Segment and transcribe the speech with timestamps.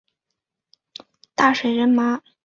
[1.35, 2.23] 大水苎麻